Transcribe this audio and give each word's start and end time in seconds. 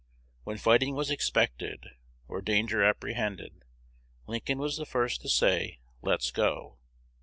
When 0.45 0.57
fighting 0.57 0.95
was 0.95 1.11
expected, 1.11 1.89
or 2.27 2.41
danger 2.41 2.81
apprehended, 2.83 3.61
Lincoln 4.25 4.57
was 4.57 4.77
the 4.77 4.85
first 4.87 5.21
to 5.21 5.29
say, 5.29 5.79
'Let's 6.01 6.31
go.' 6.31 6.79